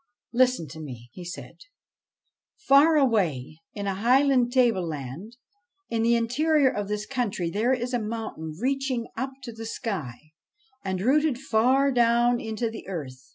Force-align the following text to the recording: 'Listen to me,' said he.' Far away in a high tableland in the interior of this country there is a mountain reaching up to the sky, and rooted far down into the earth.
'Listen 0.41 0.67
to 0.69 0.79
me,' 0.79 1.11
said 1.21 1.57
he.' 1.59 1.67
Far 2.67 2.95
away 2.95 3.59
in 3.75 3.85
a 3.85 3.93
high 3.93 4.27
tableland 4.49 5.37
in 5.91 6.01
the 6.01 6.15
interior 6.15 6.71
of 6.71 6.87
this 6.87 7.05
country 7.05 7.51
there 7.51 7.71
is 7.71 7.93
a 7.93 7.99
mountain 7.99 8.55
reaching 8.59 9.05
up 9.15 9.29
to 9.43 9.51
the 9.51 9.67
sky, 9.67 10.31
and 10.83 11.01
rooted 11.01 11.37
far 11.37 11.91
down 11.91 12.39
into 12.39 12.71
the 12.71 12.87
earth. 12.87 13.29